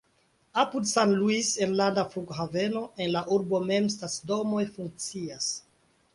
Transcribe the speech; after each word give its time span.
Apud 0.61 0.85
San 0.91 1.11
Luis 1.17 1.49
enlanda 1.65 2.05
flughaveno, 2.13 2.81
en 3.05 3.13
la 3.19 3.23
urbo 3.37 3.61
mem 3.69 3.93
stacidomoj 3.99 4.65
funkcias. 4.81 5.53